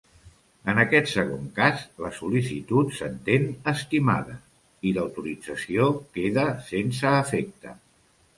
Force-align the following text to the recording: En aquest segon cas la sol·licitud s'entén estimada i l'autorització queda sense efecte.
En 0.71 0.79
aquest 0.83 1.09
segon 1.09 1.43
cas 1.59 1.83
la 2.05 2.09
sol·licitud 2.19 2.95
s'entén 3.01 3.45
estimada 3.73 4.39
i 4.89 4.95
l'autorització 4.97 5.87
queda 6.19 6.49
sense 6.73 7.15
efecte. 7.21 7.77